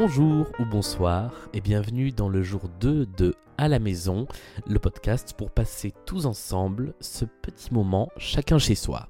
Bonjour 0.00 0.46
ou 0.60 0.64
bonsoir 0.64 1.32
et 1.52 1.60
bienvenue 1.60 2.12
dans 2.12 2.28
le 2.28 2.40
jour 2.40 2.68
2 2.78 3.04
de 3.04 3.34
À 3.56 3.66
la 3.66 3.80
maison, 3.80 4.28
le 4.64 4.78
podcast 4.78 5.34
pour 5.36 5.50
passer 5.50 5.92
tous 6.06 6.24
ensemble 6.24 6.94
ce 7.00 7.24
petit 7.24 7.74
moment 7.74 8.08
chacun 8.16 8.58
chez 8.58 8.76
soi. 8.76 9.08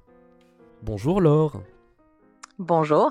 Bonjour 0.82 1.20
Laure. 1.20 1.62
Bonjour. 2.58 3.10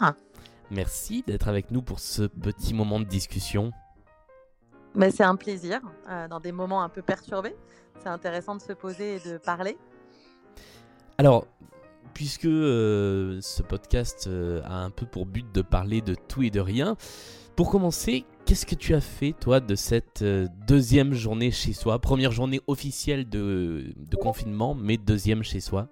Merci 0.72 1.24
d'être 1.28 1.48
avec 1.48 1.70
nous 1.70 1.84
pour 1.84 2.00
ce 2.00 2.24
petit 2.24 2.74
moment 2.74 3.00
de 3.00 3.06
discussion. 3.06 3.72
Mais 4.96 5.12
c'est 5.12 5.24
un 5.24 5.36
plaisir 5.36 5.80
euh, 6.10 6.28
dans 6.28 6.40
des 6.40 6.52
moments 6.52 6.82
un 6.82 6.90
peu 6.90 7.04
perturbés. 7.04 7.56
C'est 8.02 8.10
intéressant 8.10 8.56
de 8.56 8.62
se 8.62 8.74
poser 8.74 9.18
et 9.18 9.20
de 9.20 9.38
parler. 9.38 9.78
Alors, 11.20 11.46
puisque 12.16 12.46
euh, 12.46 13.38
ce 13.42 13.62
podcast 13.62 14.26
euh, 14.26 14.64
a 14.66 14.78
un 14.78 14.90
peu 14.90 15.06
pour 15.06 15.28
but 15.28 15.46
de 15.54 15.62
parler 15.62 16.02
de 16.02 16.16
tout 16.16 16.42
et 16.42 16.50
de 16.50 16.60
rien, 16.60 16.98
pour 17.58 17.72
commencer, 17.72 18.24
qu'est-ce 18.46 18.68
que 18.68 18.76
tu 18.76 18.94
as 18.94 19.02
fait, 19.02 19.34
toi, 19.34 19.60
de 19.60 19.74
cette 19.74 20.22
euh, 20.22 20.48
deuxième 20.68 21.14
journée 21.14 21.50
chez 21.50 21.74
soi? 21.74 21.98
Première 21.98 22.32
journée 22.32 22.62
officielle 22.68 23.28
de, 23.28 23.92
confinement, 24.22 24.76
mais 24.76 24.98
deuxième 24.98 25.42
chez 25.42 25.60
soi? 25.60 25.88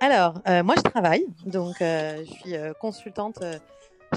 Alors, 0.00 0.40
euh, 0.48 0.64
moi, 0.64 0.74
je 0.76 0.82
travaille. 0.82 1.24
Donc, 1.46 1.80
euh, 1.80 2.24
je 2.24 2.32
suis 2.32 2.54
consultante 2.80 3.38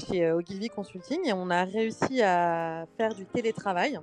chez 0.08 0.32
Ogilvy 0.32 0.68
Consulting 0.68 1.28
et 1.28 1.32
on 1.32 1.48
a 1.48 1.62
réussi 1.62 2.20
à 2.22 2.86
faire 2.96 3.14
du 3.14 3.24
télétravail. 3.24 4.00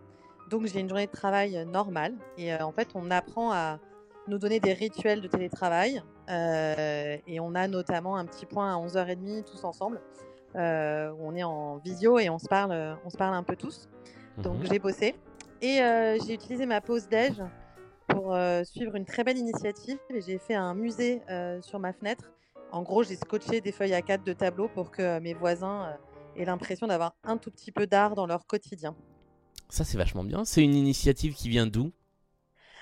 Donc, 0.50 0.66
j'ai 0.68 0.80
une 0.80 0.88
journée 0.88 1.08
de 1.08 1.12
travail 1.12 1.66
normale. 1.66 2.14
Et 2.38 2.56
en 2.56 2.72
fait, 2.72 2.88
on 2.96 3.12
apprend 3.12 3.52
à 3.52 3.80
nous 4.30 4.38
donner 4.38 4.62
des 4.62 4.72
rituels 4.72 5.20
de 5.20 5.28
télétravail. 5.28 6.02
et 6.30 7.40
on 7.42 7.54
a 7.54 7.68
notamment 7.68 8.16
un 8.16 8.26
petit 8.26 8.46
point 8.46 8.74
à 8.74 8.80
11h30 8.80 9.44
tous 9.44 9.66
ensemble 9.66 10.00
où 10.56 11.28
on 11.28 11.36
est 11.36 11.44
en 11.44 11.78
visio 11.78 12.20
et 12.20 12.30
on 12.30 12.40
se 12.40 12.48
parle, 12.48 12.98
on 13.06 13.10
se 13.10 13.18
parle 13.18 13.36
un 13.36 13.44
peu 13.44 13.56
tous. 13.56 13.90
Donc 14.38 14.60
mhm. 14.60 14.68
j'ai 14.70 14.80
bossé 14.80 15.16
et 15.62 15.82
euh, 15.82 16.18
j'ai 16.26 16.34
utilisé 16.34 16.66
ma 16.66 16.82
pause 16.82 17.08
déj 17.08 17.42
pour 18.08 18.34
euh, 18.34 18.64
suivre 18.64 18.96
une 18.96 19.06
très 19.06 19.24
belle 19.24 19.38
initiative 19.38 19.98
et 20.10 20.22
j'ai 20.22 20.38
fait 20.38 20.56
un 20.56 20.74
musée 20.74 21.22
sur 21.62 21.80
ma 21.80 21.94
fenêtre. 21.94 22.32
En 22.72 22.82
gros, 22.82 23.04
j'ai 23.04 23.16
scotché 23.16 23.62
des 23.62 23.72
feuilles 23.72 23.92
A4 23.92 24.24
de 24.24 24.34
tableaux 24.34 24.68
pour 24.68 24.92
que 24.92 25.20
mes 25.20 25.34
voisins 25.34 25.96
aient 26.36 26.46
l'impression 26.46 26.88
d'avoir 26.88 27.16
un 27.24 27.38
tout 27.38 27.52
petit 27.52 27.72
peu 27.72 27.86
d'art 27.86 28.16
dans 28.16 28.26
leur 28.26 28.48
quotidien. 28.48 28.96
Ça, 29.70 29.84
c'est 29.84 29.98
vachement 29.98 30.24
bien. 30.24 30.44
C'est 30.44 30.64
une 30.64 30.74
initiative 30.74 31.36
qui 31.36 31.50
vient 31.50 31.68
d'où? 31.68 31.92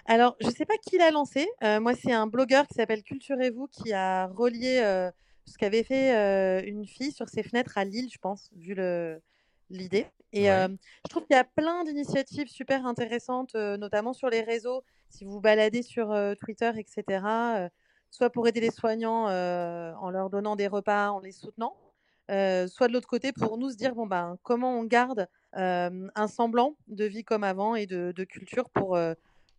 Alors, 0.05 0.35
je 0.39 0.47
ne 0.47 0.51
sais 0.51 0.65
pas 0.65 0.77
qui 0.77 0.97
l'a 0.97 1.11
lancé. 1.11 1.47
moi, 1.81 1.93
c'est 1.93 2.13
un 2.13 2.25
blogueur 2.25 2.65
qui 2.67 2.73
s'appelle 2.75 3.03
Culturez-vous 3.03 3.67
qui 3.67 3.91
a 3.91 4.27
relié 4.27 5.11
ce 5.45 5.57
qu'avait 5.57 5.83
fait 5.83 6.63
une 6.67 6.85
fille 6.85 7.11
sur 7.11 7.29
ses 7.29 7.43
fenêtres 7.43 7.77
à 7.77 7.85
Lille, 7.85 8.09
je 8.11 8.17
pense, 8.19 8.49
vu 8.55 8.75
l'idée. 9.69 10.05
Et 10.33 10.45
je 10.45 11.09
trouve 11.09 11.25
qu'il 11.25 11.35
y 11.35 11.39
a 11.39 11.43
plein 11.43 11.83
d'initiatives 11.83 12.47
super 12.47 12.85
intéressantes, 12.85 13.53
notamment 13.55 14.13
sur 14.13 14.29
les 14.29 14.41
réseaux. 14.41 14.83
Si 15.09 15.25
vous 15.25 15.31
vous 15.31 15.41
baladez 15.41 15.81
sur 15.81 16.15
Twitter, 16.39 16.71
etc., 16.77 17.25
soit 18.09 18.29
pour 18.29 18.47
aider 18.47 18.59
les 18.59 18.71
soignants 18.71 19.25
en 19.25 20.09
leur 20.09 20.29
donnant 20.29 20.55
des 20.55 20.67
repas, 20.67 21.09
en 21.11 21.19
les 21.19 21.31
soutenant, 21.31 21.75
soit 22.27 22.87
de 22.87 22.93
l'autre 22.93 23.07
côté 23.07 23.33
pour 23.33 23.57
nous 23.57 23.71
se 23.71 23.77
dire 23.77 23.95
bon 23.95 24.05
ben 24.05 24.37
comment 24.43 24.79
on 24.79 24.83
garde 24.83 25.27
un 25.53 26.27
semblant 26.27 26.77
de 26.87 27.05
vie 27.05 27.23
comme 27.23 27.43
avant 27.43 27.75
et 27.75 27.87
de, 27.87 28.23
culture 28.23 28.69
pour, 28.69 28.97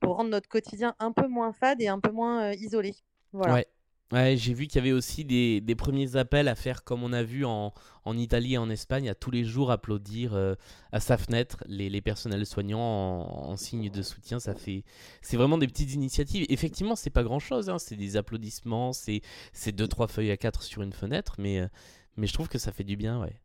pour 0.00 0.16
rendre 0.16 0.30
notre 0.30 0.48
quotidien 0.48 0.94
un 0.98 1.12
peu 1.12 1.26
moins 1.26 1.52
fade 1.52 1.80
et 1.82 1.88
un 1.88 2.00
peu 2.00 2.10
moins 2.10 2.52
isolé. 2.52 2.94
Voilà. 3.32 3.54
Ouais, 3.54 3.66
j'ai 4.12 4.54
vu 4.54 4.66
qu'il 4.66 4.76
y 4.76 4.78
avait 4.78 4.92
aussi 4.92 5.24
des, 5.24 5.74
premiers 5.76 6.16
appels 6.16 6.48
à 6.48 6.54
faire 6.54 6.84
comme 6.84 7.02
on 7.02 7.12
a 7.12 7.22
vu 7.22 7.44
en, 7.44 7.72
Italie 8.06 8.54
et 8.54 8.58
en 8.58 8.68
Espagne, 8.68 9.08
à 9.08 9.14
tous 9.14 9.30
les 9.30 9.44
jours 9.44 9.70
applaudir 9.70 10.34
euh, 10.34 10.54
à 10.92 11.00
sa 11.00 11.16
fenêtre 11.16 11.64
les, 11.66 11.88
les 11.88 12.00
personnels 12.00 12.44
soignants 12.44 12.78
en, 12.80 13.56
signe 13.56 13.90
de 13.90 14.02
soutien. 14.02 14.38
Ça 14.38 14.54
fait, 14.54 14.84
c'est 15.22 15.36
vraiment 15.36 15.58
des 15.58 15.66
petites 15.66 15.94
initiatives. 15.94 16.44
Effectivement, 16.48 16.96
c'est 16.96 17.10
pas 17.10 17.22
grand 17.22 17.38
chose, 17.38 17.70
hein. 17.70 17.78
c'est 17.78 17.96
des 17.96 18.16
applaudissements, 18.16 18.92
c'est, 18.92 19.22
c'est 19.52 19.72
deux 19.72 19.88
trois 19.88 20.08
feuilles 20.08 20.30
à 20.30 20.36
quatre 20.36 20.62
sur 20.62 20.82
une 20.82 20.92
fenêtre, 20.92 21.36
mais, 21.38 21.60
euh, 21.60 21.68
mais 22.16 22.26
je 22.26 22.32
trouve 22.34 22.48
que 22.48 22.58
ça 22.58 22.72
fait 22.72 22.84
du 22.84 22.96
bien, 22.96 23.20
ouais. 23.20 23.40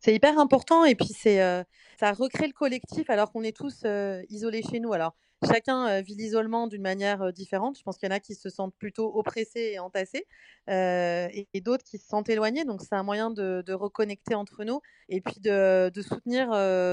C'est 0.00 0.14
hyper 0.14 0.38
important 0.38 0.84
et 0.84 0.94
puis 0.94 1.08
c'est, 1.08 1.42
euh, 1.42 1.62
ça 1.98 2.12
recrée 2.12 2.46
le 2.46 2.52
collectif 2.52 3.10
alors 3.10 3.32
qu'on 3.32 3.42
est 3.42 3.56
tous 3.56 3.84
isolés 4.28 4.62
chez 4.62 4.80
nous. 4.80 4.92
Alors 4.92 5.14
chacun 5.46 6.00
vit 6.00 6.14
l'isolement 6.14 6.66
d'une 6.66 6.82
manière 6.82 7.32
différente. 7.32 7.78
Je 7.78 7.82
pense 7.82 7.96
qu'il 7.96 8.08
y 8.08 8.12
en 8.12 8.14
a 8.14 8.20
qui 8.20 8.34
se 8.34 8.50
sentent 8.50 8.74
plutôt 8.76 9.14
oppressés 9.14 9.72
et 9.74 9.78
entassés 9.78 10.26
et, 10.68 11.60
d'autres 11.62 11.84
qui 11.84 11.98
se 11.98 12.06
sentent 12.06 12.28
éloignés. 12.28 12.64
Donc 12.64 12.82
c'est 12.82 12.94
un 12.94 13.02
moyen 13.02 13.30
de, 13.30 13.72
reconnecter 13.72 14.34
entre 14.34 14.64
nous 14.64 14.80
et 15.08 15.20
puis 15.20 15.40
de, 15.40 15.90
soutenir 16.02 16.52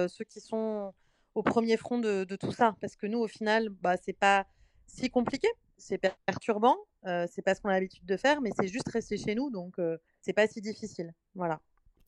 ceux 0.09 0.25
qui 0.25 0.39
sont 0.41 0.93
au 1.35 1.43
premier 1.43 1.77
front 1.77 1.99
de, 1.99 2.25
tout 2.39 2.51
ça. 2.51 2.75
Parce 2.81 2.95
que 2.95 3.07
nous, 3.07 3.19
au 3.19 3.27
final, 3.27 3.69
bah, 3.69 3.95
c'est 3.97 4.17
pas 4.17 4.45
si 4.87 5.09
compliqué. 5.09 5.47
C'est 5.77 5.99
perturbant, 6.25 6.77
c'est 7.03 7.43
pas 7.43 7.55
ce 7.55 7.61
qu'on 7.61 7.69
a 7.69 7.73
l'habitude 7.73 8.05
de 8.05 8.17
faire, 8.17 8.41
mais 8.41 8.49
c'est 8.59 8.67
juste 8.67 8.89
rester 8.89 9.17
chez 9.17 9.35
nous, 9.35 9.49
donc 9.49 9.75
c'est 10.21 10.33
pas 10.33 10.47
si 10.47 10.59
difficile. 10.59 11.13
Voilà. 11.35 11.61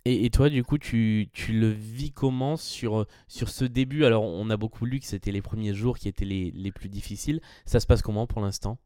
Et, 0.05 0.29
toi, 0.29 0.49
du 0.49 0.63
coup, 0.63 0.77
tu, 0.77 1.29
tu, 1.33 1.53
le 1.53 1.67
vis 1.67 2.11
comment 2.11 2.57
sur, 2.57 3.05
sur 3.27 3.49
ce 3.49 3.65
début? 3.65 4.05
Alors, 4.05 4.23
on 4.23 4.49
a 4.49 4.57
beaucoup 4.57 4.85
lu 4.85 4.99
que 4.99 5.05
c'était 5.05 5.31
les 5.31 5.41
premiers 5.41 5.73
jours 5.73 5.97
qui 5.97 6.07
étaient 6.07 6.25
les, 6.25 6.51
les 6.51 6.71
plus 6.71 6.89
difficiles. 6.89 7.41
Ça 7.65 7.79
se 7.79 7.85
passe 7.85 8.01
comment 8.01 8.25
pour 8.25 8.41
l'instant? 8.41 8.79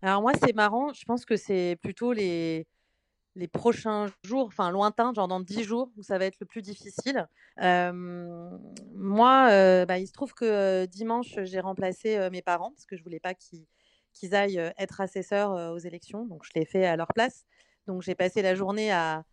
Alors, 0.00 0.22
moi, 0.22 0.32
c'est 0.42 0.54
marrant. 0.54 0.92
Je 0.92 1.04
pense 1.04 1.24
que 1.24 1.36
c'est 1.36 1.76
plutôt 1.80 2.12
les, 2.12 2.66
les 3.34 3.48
prochains 3.48 4.06
jours, 4.24 4.46
enfin 4.46 4.70
lointains, 4.70 5.12
genre 5.14 5.28
dans 5.28 5.40
10 5.40 5.62
jours, 5.64 5.90
où 5.96 6.02
ça 6.02 6.18
va 6.18 6.26
être 6.26 6.38
le 6.40 6.46
plus 6.46 6.62
difficile. 6.62 7.26
moi, 7.58 9.48
euh, 9.50 9.86
bah, 9.86 9.98
il 9.98 10.06
se 10.06 10.12
trouve 10.12 10.34
que 10.34 10.44
euh, 10.44 10.86
dimanche, 10.86 11.38
j'ai 11.42 11.60
remplacé 11.60 12.16
euh, 12.16 12.30
mes 12.30 12.42
parents 12.42 12.70
parce 12.72 12.86
que 12.86 12.96
je 12.96 13.02
voulais 13.02 13.20
pas 13.20 13.34
qu'ils 13.34 14.34
aillent 14.34 14.72
être 14.78 15.00
assesseurs 15.00 15.72
aux 15.72 15.78
élections. 15.78 16.26
Donc, 16.26 16.44
je 16.44 16.50
l'ai 16.54 16.66
fait 16.66 16.84
à 16.84 16.96
leur 16.96 17.08
place. 17.08 17.44
Donc, 17.86 18.02
j'ai 18.02 18.14
passé 18.14 18.42
la 18.42 18.54
journée 18.54 18.92
à 18.92 19.24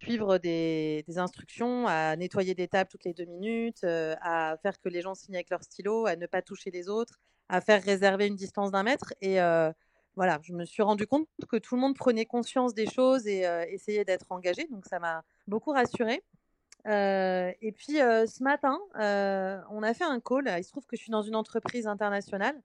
suivre 0.00 0.38
des, 0.38 1.04
instructions, 1.16 1.86
à 1.86 2.16
nettoyer 2.16 2.54
des 2.54 2.68
tables 2.68 2.90
toutes 2.90 3.04
les 3.04 3.14
deux 3.14 3.24
minutes, 3.24 3.84
euh, 3.84 4.14
à 4.20 4.56
faire 4.62 4.80
que 4.80 4.88
les 4.88 5.02
gens 5.02 5.14
signent 5.14 5.36
avec 5.36 5.50
leur 5.50 5.62
stylo, 5.62 6.06
à 6.06 6.16
ne 6.16 6.26
pas 6.26 6.42
toucher 6.42 6.70
les 6.70 6.88
autres, 6.88 7.18
à 7.48 7.60
faire 7.60 7.82
réserver 7.82 8.26
une 8.26 8.36
distance 8.36 8.70
d'un 8.70 8.82
mètre. 8.82 9.12
Et 9.20 9.40
euh, 9.40 9.72
voilà, 10.16 10.38
je 10.42 10.52
me 10.52 10.64
suis 10.64 10.82
rendu 10.82 11.06
compte 11.06 11.28
que 11.48 11.56
tout 11.56 11.74
le 11.74 11.80
monde 11.80 11.96
prenait 11.96 12.26
conscience 12.26 12.74
des 12.74 12.86
choses 12.86 13.26
et 13.26 13.46
euh, 13.46 13.64
essayait 13.68 14.04
d'être 14.04 14.26
engagé. 14.30 14.66
Donc 14.70 14.86
ça 14.86 14.98
m'a 14.98 15.24
beaucoup 15.46 15.72
rassurée. 15.72 16.22
et 16.86 17.72
puis 17.76 17.94
ce 17.94 18.42
matin, 18.42 18.78
on 18.94 19.82
a 19.82 19.94
fait 19.94 20.04
un 20.04 20.20
call. 20.20 20.52
Il 20.58 20.64
se 20.64 20.70
trouve 20.70 20.86
que 20.86 20.96
je 20.96 21.02
suis 21.02 21.12
dans 21.12 21.22
une 21.22 21.36
entreprise 21.36 21.86
internationale 21.86 22.60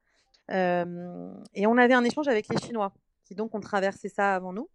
et 0.50 1.68
on 1.68 1.78
avait 1.78 1.94
un 1.94 2.04
échange 2.04 2.28
avec 2.28 2.48
les 2.50 2.58
Chinois 2.58 2.94
qui 3.26 3.36
donc 3.36 3.56
ont 3.56 3.62
traversé 3.62 4.10
ça 4.10 4.36
avant 4.36 4.54
nous. 4.54 4.70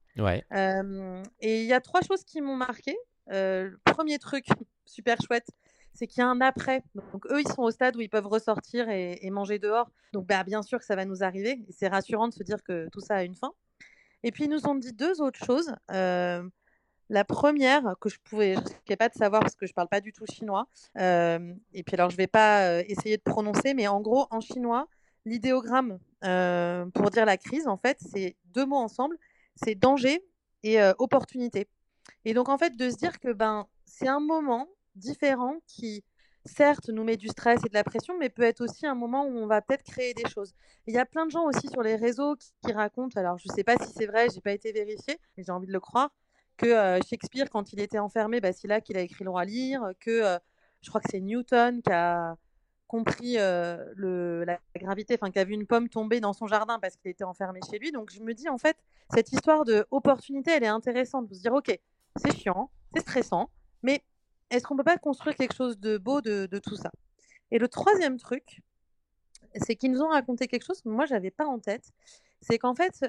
Et 1.41 1.63
il 1.63 1.67
y 1.67 1.73
a 1.73 1.81
trois 1.81 2.01
choses 2.03 2.25
qui 2.25 2.41
m'ont 2.41 2.57
marqué. 2.57 2.97
le 3.29 3.77
premier 3.85 4.19
truc, 4.19 4.47
super 4.87 5.21
chouette, 5.21 5.49
c'est 5.95 6.07
qu'il 6.07 6.21
y 6.21 6.25
a 6.25 6.29
un 6.29 6.41
après. 6.41 6.83
Donc 7.13 7.27
eux, 7.27 7.41
ils 7.41 7.49
sont 7.49 7.63
au 7.63 7.71
stade 7.71 7.97
où 7.97 8.01
ils 8.01 8.09
peuvent 8.09 8.27
ressortir 8.27 8.89
et, 8.89 9.31
manger 9.31 9.59
dehors. 9.59 9.91
Donc 10.13 10.27
bah, 10.27 10.45
bien 10.45 10.63
sûr 10.63 10.79
que 10.79 10.85
ça 10.85 10.97
va 10.97 11.05
nous 11.05 11.23
arriver. 11.23 11.65
C'est 11.71 11.89
rassurant 11.89 12.29
de 12.29 12.35
se 12.35 12.43
dire 12.43 12.63
que 12.63 12.89
tout 12.91 13.01
ça 13.01 13.17
a 13.17 13.23
une 13.25 13.35
fin. 13.35 13.53
Et 14.23 14.33
puis 14.33 14.45
ils 14.45 14.51
nous 14.51 14.67
ont 14.67 14.75
dit 14.75 14.93
deux 14.93 15.21
autres 15.21 15.45
choses. 15.45 15.73
la 17.11 17.25
première, 17.25 17.95
que 18.01 18.09
je 18.09 18.19
pouvais, 18.23 18.55
je 18.55 18.61
risquais 18.61 18.97
pas 18.97 19.09
de 19.09 19.15
savoir 19.15 19.41
parce 19.41 19.57
que 19.57 19.67
je 19.67 19.73
parle 19.73 19.89
pas 19.89 20.01
du 20.01 20.13
tout 20.13 20.27
chinois. 20.27 20.67
et 20.97 21.83
puis 21.85 21.95
alors 21.95 22.11
je 22.11 22.17
vais 22.17 22.27
pas 22.27 22.81
essayer 22.83 23.17
de 23.17 23.23
prononcer, 23.23 23.75
mais 23.75 23.89
en 23.89 24.01
gros 24.01 24.27
en 24.31 24.41
chinois, 24.41 24.89
l'idéogramme 25.25 25.99
pour 26.21 27.11
dire 27.11 27.27
la 27.27 27.37
crise, 27.37 27.67
en 27.67 27.77
fait, 27.77 27.99
c'est 28.01 28.37
deux 28.47 28.67
mots 28.67 28.77
ensemble 28.77 29.17
c'est 29.63 29.75
danger 29.75 30.25
et 30.63 30.83
opportunité. 30.99 31.69
Et 32.25 32.35
donc, 32.35 32.49
en 32.49 32.59
fait, 32.59 32.77
de 32.77 32.91
se 32.91 32.97
dire 32.97 33.19
que 33.21 33.33
ben, 33.33 33.67
c'est 33.85 34.09
un 34.09 34.21
moment 34.21 34.69
différent 34.97 35.57
qui, 35.67 36.05
certes, 36.45 36.89
nous 36.89 37.05
met 37.05 37.17
du 37.17 37.29
stress 37.29 37.61
et 37.65 37.69
de 37.69 37.75
la 37.75 37.85
pression, 37.85 38.17
mais 38.19 38.29
peut 38.29 38.43
être 38.43 38.61
aussi 38.61 38.87
un 38.87 38.95
moment 38.95 39.25
où 39.25 39.37
on 39.37 39.47
va 39.47 39.63
peut-être 39.63 39.85
créer 39.85 40.15
des 40.15 40.29
choses. 40.29 40.55
Il 40.87 40.95
y 40.95 40.99
a 40.99 41.07
plein 41.07 41.27
de 41.27 41.31
gens 41.31 41.45
aussi 41.45 41.69
sur 41.69 41.83
les 41.83 41.97
réseaux 41.97 42.37
qui, 42.37 42.73
racontent, 42.73 43.19
alors 43.21 43.39
je 43.39 43.47
ne 43.49 43.55
sais 43.55 43.65
pas 43.65 43.77
si 43.77 43.93
c'est 43.93 44.07
vrai, 44.07 44.29
j'ai 44.35 44.41
pas 44.41 44.53
été 44.53 44.73
vérifié, 44.73 45.19
mais 45.37 45.45
j'ai 45.45 45.53
envie 45.53 45.67
de 45.67 45.73
le 45.73 45.81
croire, 45.81 46.11
que 46.57 46.99
Shakespeare, 47.09 47.49
quand 47.51 47.73
il 47.73 47.81
était 47.81 47.99
enfermé, 47.99 48.41
bah, 48.41 48.53
c'est 48.53 48.69
là 48.69 48.81
qu'il 48.81 48.97
a 48.97 49.01
écrit 49.01 49.25
le 49.25 49.31
roi 49.31 49.45
lire, 49.45 49.93
que 50.01 50.39
je 50.83 50.89
crois 50.89 51.01
que 51.01 51.09
c'est 51.11 51.21
Newton 51.21 51.83
qui 51.83 51.93
a 51.93 52.37
compris 52.89 53.35
la 53.35 54.59
gravité, 54.77 55.15
enfin, 55.21 55.31
qui 55.31 55.39
a 55.39 55.45
vu 55.45 55.55
une 55.55 55.67
pomme 55.67 55.89
tomber 55.89 56.21
dans 56.21 56.33
son 56.33 56.47
jardin 56.47 56.79
parce 56.81 56.97
qu'il 56.97 57.11
était 57.11 57.25
enfermé 57.25 57.61
chez 57.71 57.79
lui. 57.79 57.93
Donc 57.93 58.11
je 58.11 58.21
me 58.21 58.35
dis, 58.35 58.49
en 58.49 58.59
fait, 58.59 58.77
cette 59.15 59.33
histoire 59.33 59.65
de 59.65 59.87
opportunité, 59.91 60.51
elle 60.51 60.65
est 60.65 60.69
intéressante. 60.69 61.29
De 61.29 61.35
se 61.35 61.41
dire, 61.41 61.53
ok, 61.53 61.79
c'est 62.17 62.37
chiant, 62.37 62.71
c'est 62.95 63.01
stressant, 63.01 63.51
mais 63.83 64.03
est-ce 64.51 64.65
qu'on 64.65 64.77
peut 64.77 64.85
pas 64.85 64.99
construire 64.99 65.37
quelque 65.37 65.55
chose 65.55 65.79
de 65.79 65.99
beau 65.99 66.21
de, 66.21 66.47
tout 66.59 66.77
ça? 66.77 66.91
Et 67.51 67.59
le 67.59 67.69
troisième 67.69 68.19
truc, 68.19 68.61
c'est 69.55 69.77
qu'ils 69.77 69.93
nous 69.93 70.03
ont 70.03 70.09
raconté 70.09 70.47
quelque 70.47 70.65
chose 70.65 70.81
que 70.83 70.89
moi, 70.89 71.07
j'avais 71.07 71.31
pas 71.31 71.47
en 71.47 71.59
tête. 71.59 71.91
C'est 72.41 72.59
qu'en 72.59 72.75
fait, 72.75 73.05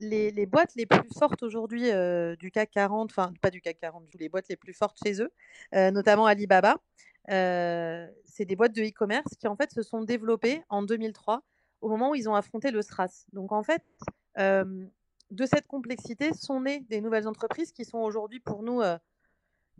les, 0.00 0.46
boîtes 0.46 0.74
les 0.76 0.86
plus 0.86 1.08
fortes 1.18 1.42
aujourd'hui 1.42 1.90
du 2.38 2.50
CAC 2.50 2.70
40, 2.70 3.10
enfin 3.10 3.32
pas 3.40 3.50
du 3.50 3.60
CAC 3.60 3.78
40, 3.80 4.04
les 4.14 4.28
boîtes 4.28 4.48
les 4.48 4.56
plus 4.56 4.74
fortes 4.74 4.98
chez 5.04 5.20
eux, 5.22 5.30
notamment 5.72 6.26
Alibaba, 6.26 6.76
c'est 7.28 8.44
des 8.44 8.56
boîtes 8.56 8.74
de 8.74 8.82
e-commerce 8.82 9.34
qui 9.38 9.48
en 9.48 9.56
fait 9.56 9.72
se 9.72 9.82
sont 9.82 10.02
développées 10.02 10.62
en 10.68 10.82
2003 10.82 11.42
au 11.80 11.88
moment 11.88 12.10
où 12.10 12.14
ils 12.14 12.28
ont 12.28 12.34
affronté 12.34 12.70
le 12.70 12.80
SRAS. 12.80 13.26
Donc 13.32 13.52
en 13.52 13.62
fait, 13.62 13.82
de 14.36 15.46
cette 15.46 15.66
complexité 15.66 16.32
sont 16.34 16.60
nées 16.60 16.80
des 16.80 17.00
nouvelles 17.00 17.28
entreprises 17.28 17.72
qui 17.72 17.84
sont 17.84 17.98
aujourd'hui 17.98 18.40
pour 18.40 18.62
nous 18.62 18.82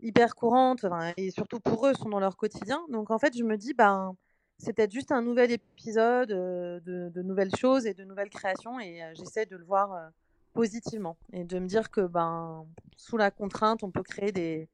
hyper 0.01 0.35
courantes 0.35 0.85
et 1.17 1.31
surtout 1.31 1.59
pour 1.59 1.87
eux 1.87 1.93
sont 1.93 2.09
dans 2.09 2.19
leur 2.19 2.37
quotidien. 2.37 2.81
Donc 2.89 3.11
en 3.11 3.19
fait, 3.19 3.37
je 3.37 3.43
me 3.43 3.57
dis 3.57 3.73
ben 3.73 4.15
c'est 4.57 4.73
peut-être 4.73 4.91
juste 4.91 5.11
un 5.11 5.21
nouvel 5.21 5.51
épisode 5.51 6.29
de, 6.29 7.21
nouvelles 7.21 7.55
choses 7.55 7.85
et 7.85 7.93
de 7.93 8.03
nouvelles 8.03 8.29
créations 8.29 8.79
et 8.79 9.01
j'essaie 9.15 9.45
de 9.45 9.57
le 9.57 9.65
voir 9.65 10.11
positivement 10.53 11.17
et 11.31 11.43
de 11.43 11.59
me 11.59 11.67
dire 11.67 11.89
que 11.89 12.01
ben 12.01 12.65
sous 12.95 13.17
la 13.17 13.31
contrainte, 13.31 13.83
on 13.83 13.91
peut 13.91 14.03
créer 14.03 14.31
des, 14.31 14.69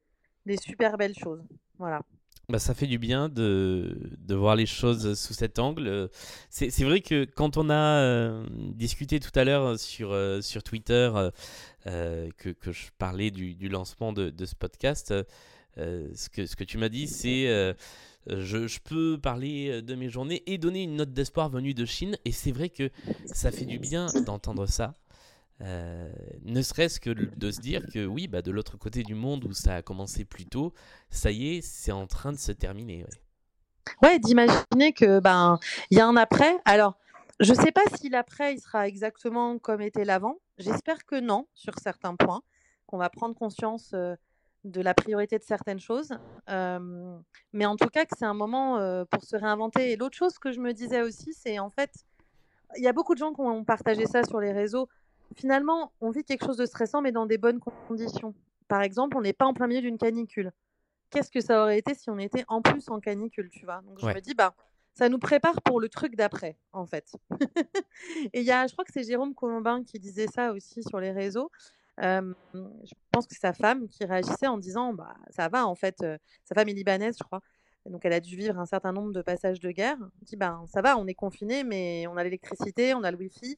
des 0.46 0.58
super 0.58 0.98
belles 0.98 1.18
choses. 1.18 1.44
Voilà. 1.78 2.02
Bah, 2.50 2.57
ça 2.57 2.74
fait 2.74 2.88
du 2.88 2.98
bien 2.98 3.30
de, 3.30 3.96
de, 4.25 4.34
voir 4.34 4.56
les 4.56 4.66
choses 4.66 5.13
sous 5.19 5.36
cet 5.36 5.60
angle. 5.60 6.10
C'est 6.50 6.84
vrai 6.84 7.01
que 7.01 7.24
quand 7.24 7.57
on 7.57 7.69
a 7.69 8.01
euh, 8.01 8.44
discuté 8.74 9.19
tout 9.19 9.31
à 9.36 9.44
l'heure 9.44 9.78
sur, 9.80 10.12
euh, 10.12 10.42
sur 10.42 10.63
Twitter, 10.63 11.12
euh, 11.86 12.30
que, 12.38 12.50
que, 12.50 12.72
je 12.72 12.88
parlais 12.98 13.30
du, 13.30 13.54
du 13.54 13.69
lancement 13.69 14.13
de, 14.13 14.31
de, 14.31 14.46
ce 14.48 14.56
podcast, 14.56 15.13
ce, 15.78 16.30
que, 16.30 16.48
ce 16.48 16.56
que 16.56 16.63
tu 16.63 16.80
m'as 16.80 16.90
dit, 16.90 17.07
c'est 17.07 17.46
je, 18.28 18.68
je, 18.68 18.80
peux 18.80 19.19
parler 19.22 19.84
de 19.84 19.94
mes 19.94 20.10
journées 20.10 20.42
et 20.48 20.57
donner 20.57 20.84
une 20.84 20.95
note 20.95 21.13
d'espoir 21.13 21.50
venue 21.50 21.75
de 21.75 21.86
Chine. 21.86 22.18
Et 22.25 22.31
c'est 22.31 22.52
vrai 22.52 22.69
que 22.69 22.90
ça 23.25 23.52
fait 23.52 23.66
du 23.66 23.78
bien 23.78 24.07
d'entendre 24.25 24.66
ça. 24.66 24.95
Euh, 25.61 26.09
ne 26.44 26.61
serait-ce 26.61 27.00
que 27.00 27.09
de 27.09 27.51
se 27.51 27.59
dire 27.59 27.85
que 27.94 28.06
oui, 28.06 28.27
bah, 28.27 28.41
de 28.41 28.51
l'autre 28.51 28.77
côté 28.77 29.03
du 29.03 29.15
monde 29.15 29.44
où 29.44 29.53
ça 29.53 29.75
a 29.75 29.81
commencé 29.81 30.23
plus 30.23 30.45
tôt, 30.45 30.73
ça 31.09 31.31
y 31.31 31.57
est, 31.57 31.61
c'est 31.61 31.91
en 31.91 32.07
train 32.07 32.31
de 32.31 32.38
se 32.38 32.51
terminer. 32.51 33.06
Ouais, 34.01 34.19
d'imaginer 34.19 34.94
que 34.94 35.19
ben 35.19 35.59
il 35.89 35.97
y 35.97 36.01
a 36.01 36.06
un 36.06 36.15
après. 36.15 36.57
Alors, 36.65 36.97
je 37.39 37.53
sais 37.53 37.71
pas 37.71 37.81
si 37.97 38.09
l'après 38.09 38.53
il 38.53 38.59
sera 38.59 38.88
exactement 38.88 39.57
comme 39.57 39.81
était 39.81 40.06
l'avant. 40.06 40.38
J'espère 40.57 41.06
que 41.06 41.19
non 41.19 41.47
sur 41.53 41.73
certains 41.79 42.15
points, 42.15 42.41
qu'on 42.85 42.97
va 42.97 43.09
prendre 43.09 43.35
conscience 43.35 43.91
euh, 43.94 44.15
de 44.63 44.81
la 44.81 44.94
priorité 44.94 45.38
de 45.39 45.44
certaines 45.44 45.79
choses. 45.79 46.11
Euh, 46.50 47.17
mais 47.51 47.65
en 47.65 47.75
tout 47.75 47.88
cas, 47.88 48.06
que 48.06 48.15
c'est 48.17 48.25
un 48.25 48.33
moment 48.33 48.75
pour 49.09 49.23
se 49.23 49.35
réinventer. 49.35 49.91
Et 49.91 49.95
l'autre 49.97 50.15
chose 50.15 50.38
que 50.38 50.51
je 50.51 50.59
me 50.59 50.73
disais 50.73 51.01
aussi, 51.01 51.33
c'est 51.33 51.59
en 51.59 51.69
fait, 51.69 51.91
il 52.77 52.83
y 52.83 52.88
a 52.88 52.94
beaucoup 52.94 53.13
de 53.13 53.19
gens 53.19 53.33
qui 53.33 53.41
ont 53.41 53.63
partagé 53.63 54.06
ça 54.06 54.23
sur 54.23 54.39
les 54.39 54.51
réseaux 54.51 54.88
finalement, 55.36 55.92
on 56.02 56.12
vit 56.12 56.24
quelque 56.24 56.46
chose 56.46 56.58
de 56.58 56.66
stressant, 56.66 57.02
mais 57.02 57.12
dans 57.12 57.26
des 57.26 57.38
bonnes 57.38 57.60
conditions. 57.88 58.34
Par 58.68 58.81
exemple, 58.81 59.18
on 59.18 59.22
n'est 59.22 59.34
pas 59.34 59.46
en 59.46 59.54
plein 59.54 59.68
milieu 59.68 59.81
d'une 59.81 59.98
canicule. 59.98 60.52
Qu'est-ce 61.10 61.31
que 61.31 61.42
ça 61.42 61.64
aurait 61.64 61.80
été 61.80 61.96
si 61.96 62.10
on 62.10 62.20
était 62.20 62.46
en 62.48 62.62
plus 62.62 62.90
en 62.90 63.00
canicule, 63.00 63.50
tu 63.50 63.66
vois? 63.66 63.81
Donc 63.81 64.00
je 64.00 64.06
me 64.06 64.20
dis, 64.20 64.36
bah, 64.36 64.54
ça 64.94 65.10
nous 65.10 65.18
prépare 65.18 65.62
pour 65.62 65.80
le 65.80 65.90
truc 65.90 66.16
d'après, 66.16 66.58
en 66.72 66.86
fait. 66.86 67.16
et 68.34 68.42
il 68.42 68.46
y 68.46 68.52
a, 68.52 68.68
je 68.68 68.74
crois 68.74 68.86
que 68.86 68.92
c'est 68.94 69.04
Jérôme 69.04 69.34
Colombin 69.34 69.84
qui 69.84 69.98
disait 69.98 70.28
ça 70.28 70.52
aussi 70.52 70.84
sur 70.84 71.00
les 71.00 71.12
réseaux. 71.12 71.52
je 71.98 72.94
pense 73.12 73.26
que 73.26 73.34
c'est 73.34 73.42
sa 73.42 73.54
femme 73.54 73.88
qui 73.88 74.06
réagissait 74.06 74.48
en 74.48 74.58
disant, 74.58 74.94
bah, 74.94 75.16
ça 75.30 75.48
va, 75.48 75.66
en 75.66 75.76
fait, 75.76 75.98
sa 76.44 76.54
femme 76.54 76.70
est 76.70 76.74
libanaise, 76.74 77.16
je 77.18 77.24
crois. 77.24 77.42
Donc 77.86 78.06
elle 78.06 78.14
a 78.14 78.20
dû 78.20 78.36
vivre 78.36 78.60
un 78.60 78.66
certain 78.68 78.92
nombre 78.92 79.14
de 79.14 79.22
passages 79.24 79.60
de 79.60 79.72
guerre. 79.72 79.98
Elle 80.00 80.28
dit, 80.28 80.36
bah, 80.36 80.62
ça 80.68 80.81
va, 80.81 80.98
on 80.98 81.08
est 81.08 81.16
confiné, 81.16 81.64
mais 81.64 82.06
on 82.08 82.18
a 82.18 82.24
l'électricité, 82.24 82.94
on 82.94 83.04
a 83.04 83.10
le 83.10 83.18
wifi 83.18 83.58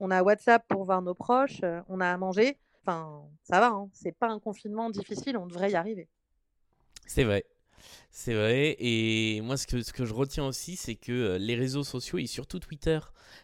on 0.00 0.10
a 0.10 0.22
WhatsApp 0.22 0.66
pour 0.68 0.84
voir 0.84 1.02
nos 1.02 1.14
proches, 1.14 1.60
euh, 1.62 1.80
on 1.88 2.00
a 2.00 2.08
à 2.08 2.16
manger. 2.16 2.58
Enfin, 2.82 3.22
ça 3.42 3.60
va, 3.60 3.68
hein. 3.68 3.88
c'est 3.92 4.12
pas 4.12 4.28
un 4.28 4.38
confinement 4.38 4.90
difficile, 4.90 5.36
on 5.36 5.46
devrait 5.46 5.70
y 5.70 5.74
arriver. 5.76 6.08
C'est 7.06 7.24
vrai. 7.24 7.44
C'est 8.10 8.32
vrai, 8.32 8.76
et 8.78 9.42
moi 9.42 9.58
ce 9.58 9.66
que, 9.66 10.04
je 10.04 10.14
retiens 10.14 10.46
aussi, 10.46 10.76
c'est 10.76 10.94
que 10.94 11.12
euh, 11.12 11.38
les 11.38 11.54
réseaux 11.54 11.84
sociaux, 11.84 12.18
et 12.18 12.26
surtout 12.26 12.58
Twitter, 12.58 12.98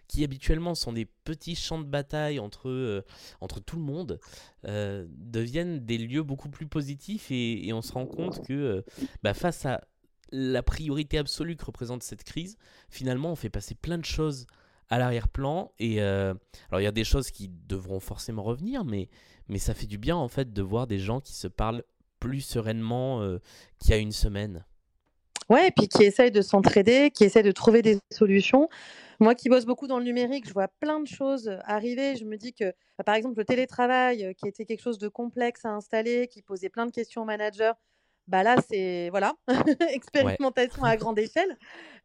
qui 0.09 0.25
habituellement 0.25 0.75
sont 0.75 0.95
des 0.95 1.05
petits 1.05 1.57
champs 1.57 1.79
de 1.79 1.85
bataille 1.85 2.39
entre, 2.39 2.71
euh, 2.71 3.05
entre 3.41 3.61
tout 3.61 3.77
le 3.77 3.83
monde, 3.83 4.19
deviennent 4.65 5.85
des 5.85 5.99
lieux 5.99 6.23
beaucoup 6.23 6.49
plus 6.49 6.67
positifs, 6.67 7.27
et, 7.31 7.71
on 7.75 7.83
se 7.83 7.93
rend 7.93 8.07
compte 8.07 8.47
que 8.47 8.83
bah, 9.23 9.35
face 9.35 9.67
à 9.67 9.83
la 10.33 10.63
priorité 10.63 11.19
absolue 11.19 11.57
que 11.57 11.65
représente 11.65 12.03
cette 12.03 12.25
crise, 12.25 12.57
finalement 12.89 13.33
on 13.33 13.37
fait 13.37 13.51
passer 13.51 13.75
plein 13.75 13.99
de 13.99 14.05
choses 14.05 14.47
à 14.91 14.99
l'arrière-plan. 14.99 15.73
Et 15.79 16.03
euh, 16.03 16.35
alors, 16.71 16.81
il 16.81 16.85
y 16.85 16.89
a 16.89 16.93
des 16.93 17.05
choses 17.05 17.31
qui 17.31 17.49
devront 17.49 18.01
forcément 18.01 18.43
revenir, 18.43 18.85
mais, 18.85 19.09
mais 19.49 19.59
ça 19.59 19.75
fait 19.75 19.87
du 19.87 19.99
bien 19.99 20.17
en 20.17 20.29
fait 20.29 20.53
de 20.53 20.63
voir 20.63 20.87
des 20.87 20.99
gens 20.99 21.21
qui 21.21 21.35
se 21.35 21.49
parlent 21.49 21.85
plus 22.19 22.41
sereinement 22.41 23.23
euh, 23.23 23.39
qu'il 23.79 23.93
y 23.93 23.95
a 23.95 23.99
une 23.99 24.13
semaine. 24.13 24.65
Ouais, 25.49 25.69
et 25.69 25.71
puis 25.73 25.89
qui 25.89 26.05
essayent 26.05 26.31
de 26.31 26.43
s'entraider, 26.43 27.11
qui 27.11 27.25
essayent 27.25 27.43
de 27.43 27.51
trouver 27.51 27.83
des 27.83 27.99
solutions. 28.13 28.69
Moi 29.19 29.35
qui 29.35 29.49
bosse 29.49 29.67
beaucoup 29.67 29.87
dans 29.87 29.99
le 29.99 30.05
numérique, 30.05 30.47
je 30.47 30.53
vois 30.53 30.69
plein 30.81 31.01
de 31.01 31.09
choses 31.09 31.59
arriver. 31.65 32.17
Je 32.17 32.25
me 32.25 32.37
dis 32.37 32.53
que, 32.53 32.73
bah, 32.97 33.05
par 33.05 33.15
exemple, 33.17 33.39
le 33.39 33.45
télétravail, 33.45 34.25
euh, 34.25 34.33
qui 34.33 34.47
était 34.47 34.65
quelque 34.65 34.81
chose 34.81 34.99
de 34.99 35.09
complexe 35.09 35.65
à 35.65 35.71
installer, 35.71 36.29
qui 36.29 36.43
posait 36.43 36.69
plein 36.69 36.87
de 36.87 36.93
questions 36.93 37.23
aux 37.23 37.27
managers, 37.27 37.73
bah 38.31 38.45
là, 38.45 38.55
c'est 38.69 39.11
voilà, 39.11 39.35
expérimentation 39.93 40.85
à 40.85 40.97
grande 40.97 41.19
échelle. 41.19 41.59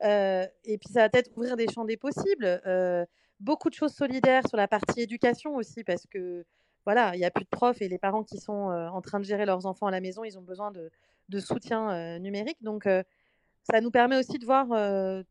Euh, 0.03 0.45
et 0.63 0.79
puis 0.79 0.91
ça 0.91 1.01
va 1.01 1.09
peut-être 1.09 1.31
ouvrir 1.37 1.55
des 1.55 1.67
champs 1.71 1.85
des 1.85 1.97
possibles. 1.97 2.61
Euh, 2.65 3.05
beaucoup 3.39 3.69
de 3.69 3.75
choses 3.75 3.93
solidaires 3.93 4.41
sur 4.47 4.57
la 4.57 4.67
partie 4.67 5.01
éducation 5.01 5.55
aussi, 5.55 5.83
parce 5.83 6.07
que 6.07 6.43
voilà, 6.83 7.15
il 7.15 7.19
n'y 7.19 7.25
a 7.25 7.31
plus 7.31 7.43
de 7.43 7.49
profs 7.49 7.79
et 7.79 7.87
les 7.87 7.99
parents 7.99 8.23
qui 8.23 8.39
sont 8.39 8.71
euh, 8.71 8.87
en 8.87 9.01
train 9.01 9.19
de 9.19 9.23
gérer 9.23 9.45
leurs 9.45 9.67
enfants 9.67 9.85
à 9.85 9.91
la 9.91 10.01
maison, 10.01 10.23
ils 10.23 10.39
ont 10.39 10.41
besoin 10.41 10.71
de, 10.71 10.89
de 11.29 11.39
soutien 11.39 12.17
numérique. 12.17 12.57
Donc 12.61 12.85
ça 12.85 13.81
nous 13.81 13.91
permet 13.91 14.17
aussi 14.17 14.39
de 14.39 14.45
voir 14.45 14.65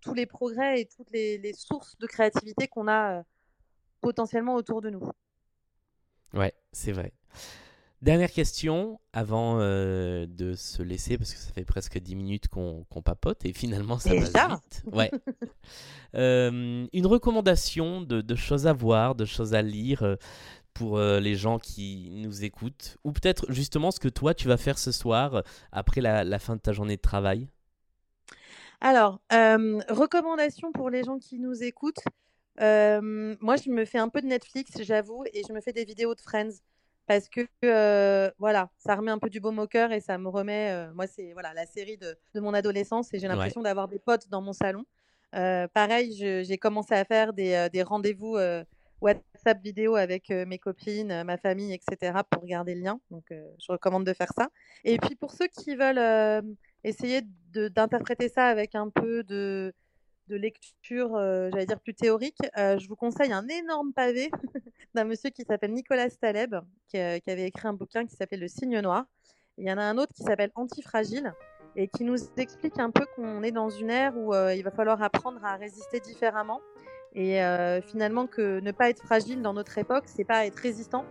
tous 0.01 0.15
les 0.15 0.27
progrès 0.27 0.81
et 0.81 0.87
toutes 0.87 1.11
les, 1.11 1.39
les 1.39 1.53
sources 1.55 1.99
de 1.99 2.07
créativité 2.07 2.69
qu'on 2.69 2.87
a 2.87 3.25
potentiellement 4.01 4.55
autour 4.55 4.81
de 4.81 4.91
nous. 4.91 5.11
Ouais, 6.35 6.53
c'est 6.73 6.93
vrai. 6.93 7.13
Dernière 8.05 8.31
question 8.31 9.01
avant 9.15 9.61
euh, 9.61 10.27
de 10.29 10.53
se 10.53 10.83
laisser, 10.83 11.17
parce 11.17 11.33
que 11.33 11.39
ça 11.39 11.51
fait 11.55 11.65
presque 11.65 11.99
10 11.99 12.17
minutes 12.17 12.49
qu'on 12.49 12.85
papote 13.03 13.47
et 13.47 13.55
finalement 13.55 13.99
ça 13.99 14.11
passe 14.11 14.51
vite. 14.51 14.83
Ouais. 14.93 15.11
Euh, 16.17 16.87
une 16.93 17.07
recommandation 17.07 18.01
de, 18.01 18.37
choses 18.37 18.69
à 18.69 18.73
voir, 18.73 19.17
de 19.17 19.25
choses 19.25 19.53
à 19.53 19.63
lire 19.63 20.05
euh, 20.05 20.15
pour 20.73 21.01
les 21.01 21.35
gens 21.35 21.59
qui 21.59 22.13
nous 22.13 22.45
écoutent 22.45 22.99
Ou 23.03 23.11
peut-être 23.11 23.51
justement 23.51 23.91
ce 23.91 23.99
que 23.99 24.07
toi 24.07 24.33
tu 24.33 24.47
vas 24.47 24.57
faire 24.57 24.79
ce 24.79 24.93
soir 24.93 25.43
après 25.73 26.01
la, 26.01 26.39
fin 26.39 26.55
de 26.55 26.61
ta 26.61 26.71
journée 26.73 26.95
de 26.95 27.03
travail? 27.03 27.49
Alors, 28.81 29.21
recommandation 29.33 30.71
pour 30.71 30.89
les 30.89 31.03
gens 31.03 31.19
qui 31.19 31.41
nous 31.41 31.65
écoutent. 31.65 32.05
moi, 32.61 33.57
je 33.57 33.71
me 33.71 33.85
fais 33.85 33.99
un 33.99 34.09
peu 34.09 34.23
de 34.23 34.27
Netflix, 34.27 34.71
j'avoue, 34.83 35.25
et 35.33 35.43
je 35.49 35.53
me 35.53 35.61
fais 35.61 35.73
des 35.73 35.85
vidéos 35.85 36.15
de 36.15 36.21
Friends 36.21 36.61
parce 37.07 37.29
que 37.29 37.47
euh, 37.65 38.31
voilà, 38.39 38.71
ça 38.79 38.95
remet 38.95 39.11
un 39.11 39.19
peu 39.19 39.29
du 39.29 39.41
baume 39.41 39.59
au 39.59 39.67
cœur 39.67 39.93
et 39.93 40.01
ça 40.01 40.17
me 40.19 40.29
remet. 40.29 40.71
Euh, 40.71 40.93
moi, 40.95 41.07
c'est 41.07 41.33
voilà 41.33 41.53
la 41.55 41.67
série 41.67 41.97
de, 41.99 42.17
de 42.35 42.41
mon 42.41 42.55
adolescence 42.55 43.13
et 43.13 43.19
j'ai 43.19 43.29
l'impression 43.29 43.63
d'avoir 43.63 43.89
des 43.89 43.99
potes 43.99 44.29
dans 44.31 44.41
mon 44.41 44.53
salon. 44.53 44.85
Euh, 45.35 45.67
pareil, 45.69 46.13
j'ai 46.13 46.59
commencé 46.59 46.95
à 46.95 47.05
faire 47.05 47.33
des, 47.33 47.69
des 47.73 47.83
rendez-vous 47.83 48.39
WhatsApp 49.01 49.63
vidéo 49.63 49.97
avec 49.97 50.31
mes 50.31 50.59
copines, 50.59 51.25
ma 51.25 51.37
famille, 51.37 51.75
etc. 51.75 52.21
pour 52.31 52.47
garder 52.47 52.75
le 52.75 52.83
lien. 52.83 53.01
Donc, 53.11 53.25
je 53.31 53.73
recommande 53.73 54.07
de 54.07 54.13
faire 54.15 54.33
ça. 54.35 54.49
Et 54.85 54.97
puis 54.99 55.17
pour 55.17 55.33
ceux 55.33 55.49
qui 55.49 55.75
veulent 55.75 56.47
essayer 56.85 57.23
d'interpréter 57.53 58.29
ça 58.29 58.47
avec 58.47 58.75
un 58.75 58.89
peu 58.89 59.25
de 59.25 59.75
de 60.29 60.37
lecture, 60.37 61.17
euh, 61.17 61.51
j'allais 61.53 61.67
dire 61.67 61.81
plus 61.81 61.95
théorique, 61.95 62.39
euh, 62.57 62.79
je 62.79 62.89
vous 62.89 62.97
conseille 62.97 63.33
un 63.33 63.47
énorme 63.49 63.93
pavé 63.93 64.31
d'un 64.95 65.05
monsieur 65.05 65.31
qui 65.31 65.43
s'appelle 65.43 65.73
Nicolas 65.73 66.09
Taleb, 66.11 66.57
qui, 66.89 66.99
euh, 66.99 67.19
qui, 67.19 67.31
avait 67.31 67.47
écrit 67.47 67.69
un 67.69 67.75
bouquin 67.75 68.07
qui 68.07 68.17
s'appelle 68.17 68.41
Le 68.41 68.49
Signe 68.49 68.81
Noir. 68.81 69.05
Il 69.59 69.67
y 69.67 69.73
en 69.73 69.79
a 69.79 69.83
un 69.83 69.99
autre 69.99 70.13
qui 70.15 70.23
s'appelle 70.23 70.51
Antifragile 70.55 71.35
et 71.77 71.89
qui 71.89 72.05
nous 72.05 72.17
explique 72.37 72.79
un 72.79 72.91
peu 72.91 73.05
qu'on 73.15 73.43
est 73.43 73.53
dans 73.53 73.69
une 73.69 73.91
ère 73.91 74.17
où 74.17 74.35
il 74.35 74.63
va 74.63 74.71
falloir 74.71 75.01
apprendre 75.03 75.45
à 75.45 75.57
résister 75.57 76.01
différemment 76.01 76.61
et 77.15 77.41
finalement 77.87 78.27
que 78.27 78.59
ne 78.59 78.73
pas 78.73 78.91
être 78.91 79.05
fragile 79.05 79.43
dans 79.43 79.53
notre 79.53 79.79
époque, 79.79 80.05
c'est 80.07 80.25
pas 80.25 80.45
être 80.47 80.57
résistant, 80.57 81.05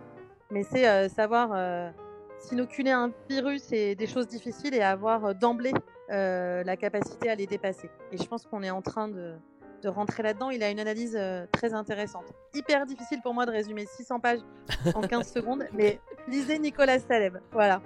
mais 0.50 0.62
c'est 0.62 1.08
savoir 1.08 1.92
s'inoculer 2.38 2.90
un 2.90 3.12
virus 3.30 3.72
et 3.72 3.94
des 3.94 4.06
choses 4.06 4.26
difficiles 4.26 4.74
et 4.74 4.82
avoir 4.82 5.34
d'emblée 5.34 5.72
la 6.08 6.76
capacité 6.76 7.28
à 7.30 7.34
les 7.34 7.46
dépasser. 7.46 7.90
Et 8.12 8.16
je 8.16 8.24
pense 8.24 8.44
qu'on 8.44 8.62
est 8.62 8.70
en 8.70 8.82
train 8.82 9.08
de, 9.08 9.34
rentrer 9.86 10.22
là-dedans. 10.22 10.48
Il 10.48 10.62
a 10.62 10.70
une 10.70 10.80
analyse 10.80 11.14
euh, 11.14 11.46
très 11.52 11.74
intéressante. 11.74 12.32
Hyper 12.54 12.86
difficile 12.86 13.20
pour 13.22 13.34
moi 13.34 13.44
de 13.44 13.50
résumer 13.50 13.84
600 13.84 14.18
pages 14.18 14.40
en 14.94 15.02
15 15.02 15.28
secondes, 15.34 15.66
mais 15.74 16.00
lisez 16.26 16.58
Nicolas 16.58 17.00
Taleb. 17.00 17.36
Voilà. 17.52 17.82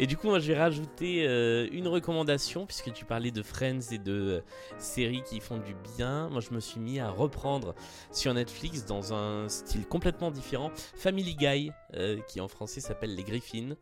Et 0.00 0.08
du 0.08 0.16
coup, 0.16 0.26
moi, 0.26 0.40
je 0.40 0.52
vais 0.52 0.58
rajouter 0.58 1.24
euh, 1.26 1.68
une 1.70 1.86
recommandation, 1.86 2.66
puisque 2.66 2.92
tu 2.92 3.04
parlais 3.04 3.30
de 3.30 3.42
Friends 3.42 3.92
et 3.92 3.98
de 3.98 4.12
euh, 4.12 4.40
séries 4.76 5.22
qui 5.22 5.38
font 5.38 5.58
du 5.58 5.76
bien. 5.96 6.28
Moi, 6.30 6.40
je 6.40 6.52
me 6.52 6.58
suis 6.58 6.80
mis 6.80 6.98
à 6.98 7.10
reprendre 7.10 7.76
sur 8.10 8.34
Netflix, 8.34 8.86
dans 8.86 9.14
un 9.14 9.48
style 9.48 9.86
complètement 9.86 10.32
différent, 10.32 10.72
Family 10.96 11.36
Guy, 11.36 11.70
euh, 11.94 12.18
qui 12.26 12.40
en 12.40 12.48
français 12.48 12.80
s'appelle 12.80 13.14
Les 13.14 13.22
Griffins. 13.22 13.76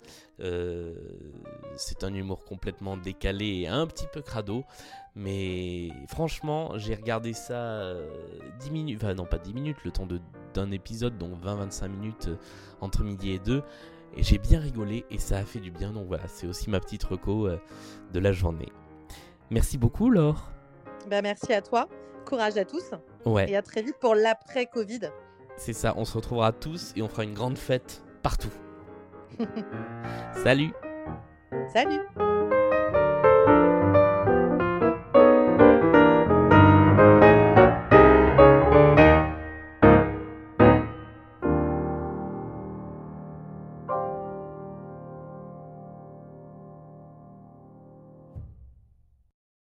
c'est 1.76 2.04
un 2.04 2.12
humour 2.12 2.44
complètement 2.44 2.98
décalé 2.98 3.60
et 3.60 3.68
un 3.68 3.86
petit 3.86 4.06
peu 4.12 4.20
crado. 4.20 4.64
Mais 5.14 5.90
franchement, 6.08 6.76
j'ai 6.78 6.94
regardé 6.94 7.32
ça 7.32 7.94
10 8.60 8.70
minutes, 8.70 9.02
enfin 9.02 9.14
non 9.14 9.26
pas 9.26 9.38
10 9.38 9.54
minutes, 9.54 9.76
le 9.84 9.90
temps 9.90 10.08
d'un 10.54 10.70
épisode, 10.72 11.16
donc 11.16 11.42
20-25 11.42 11.88
minutes 11.88 12.28
entre 12.80 13.02
midi 13.02 13.32
et 13.32 13.38
2. 13.38 13.62
Et 14.16 14.22
j'ai 14.22 14.38
bien 14.38 14.60
rigolé 14.60 15.04
et 15.10 15.18
ça 15.18 15.38
a 15.38 15.44
fait 15.44 15.60
du 15.60 15.70
bien. 15.70 15.92
Donc 15.92 16.06
voilà, 16.06 16.24
c'est 16.28 16.46
aussi 16.46 16.70
ma 16.70 16.80
petite 16.80 17.02
reco 17.04 17.46
euh, 17.46 17.58
de 18.12 18.18
la 18.18 18.32
journée. 18.32 18.68
Merci 19.50 19.78
beaucoup, 19.78 20.10
Laure. 20.10 20.50
Bah, 21.10 21.22
merci 21.22 21.52
à 21.52 21.62
toi. 21.62 21.88
Courage 22.26 22.56
à 22.56 22.64
tous. 22.64 22.92
Ouais. 23.24 23.50
Et 23.50 23.56
à 23.56 23.62
très 23.62 23.82
vite 23.82 23.96
pour 24.00 24.14
l'après-Covid. 24.14 25.10
C'est 25.56 25.72
ça, 25.72 25.94
on 25.96 26.04
se 26.04 26.14
retrouvera 26.14 26.52
tous 26.52 26.92
et 26.96 27.02
on 27.02 27.08
fera 27.08 27.24
une 27.24 27.34
grande 27.34 27.58
fête 27.58 28.02
partout. 28.22 28.52
Salut. 30.42 30.72
Salut. 31.72 32.00